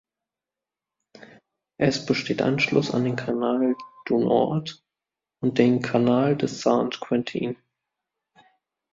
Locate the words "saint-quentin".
6.49-7.55